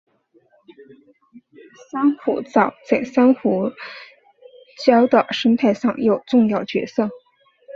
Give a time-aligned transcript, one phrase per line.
[1.91, 3.69] 珊瑚藻在珊瑚
[4.83, 7.07] 礁的生态上有重要角色。